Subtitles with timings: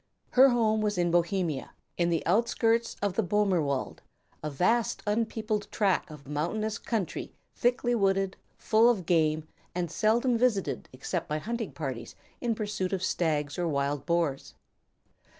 [0.31, 4.01] Her home was in Bohemia, in the outskirts of the Boehmer wald,
[4.41, 10.89] a vast, unpeopled tract of mountainous country thickly wooded, full of game, and seldom visited
[10.91, 14.55] except by hunting parties in pursuit of stags or wild boars.